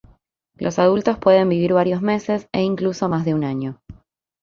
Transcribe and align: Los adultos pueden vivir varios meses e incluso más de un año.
Los 0.55 0.79
adultos 0.79 1.19
pueden 1.19 1.47
vivir 1.47 1.73
varios 1.73 2.01
meses 2.01 2.49
e 2.53 2.63
incluso 2.63 3.07
más 3.07 3.23
de 3.23 3.35
un 3.35 3.43
año. 3.43 3.83